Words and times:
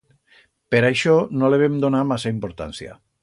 Per 0.75 0.79
aixó, 0.87 1.13
no 1.41 1.53
le 1.55 1.61
vem 1.65 1.77
donar 1.85 2.03
masa 2.13 2.33
importancia. 2.39 3.01